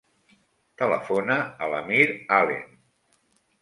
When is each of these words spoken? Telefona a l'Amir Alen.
Telefona 0.83 1.37
a 1.67 1.71
l'Amir 1.77 2.11
Alen. 2.43 2.69